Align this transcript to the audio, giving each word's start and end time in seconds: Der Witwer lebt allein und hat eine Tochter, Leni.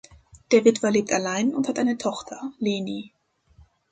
Der 0.51 0.65
Witwer 0.65 0.89
lebt 0.89 1.11
allein 1.13 1.53
und 1.53 1.67
hat 1.67 1.77
eine 1.77 1.95
Tochter, 1.95 2.53
Leni. 2.57 3.13